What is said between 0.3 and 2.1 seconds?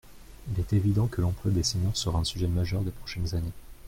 Il est évident que l’emploi des seniors